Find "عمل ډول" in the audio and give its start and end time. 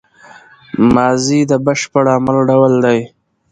2.15-2.73